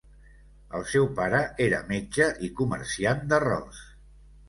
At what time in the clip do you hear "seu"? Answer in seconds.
0.93-1.05